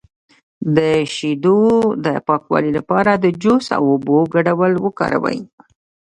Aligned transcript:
د 0.75 0.77
شیدو 1.15 1.59
د 2.05 2.07
پاکوالي 2.27 2.71
لپاره 2.79 3.11
د 3.15 3.25
جوش 3.41 3.65
او 3.77 3.83
اوبو 3.93 4.17
ګډول 4.33 4.73
وکاروئ 4.85 5.39